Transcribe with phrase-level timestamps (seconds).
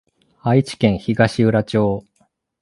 [0.41, 2.03] 愛知県東浦町